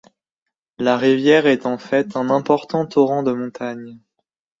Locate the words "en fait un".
1.67-2.31